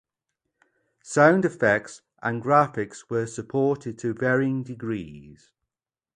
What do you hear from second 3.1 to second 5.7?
were supported to varying degrees.